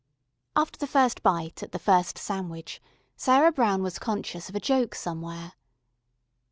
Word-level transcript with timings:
After 0.55 0.79
the 0.79 0.87
first 0.87 1.21
bite 1.21 1.61
at 1.61 1.73
the 1.73 1.77
first 1.77 2.17
sandwich, 2.17 2.81
Sarah 3.15 3.51
Brown 3.51 3.83
was 3.83 3.99
conscious 3.99 4.49
of 4.49 4.55
a 4.55 4.59
Joke 4.59 4.95
somewhere. 4.95 5.53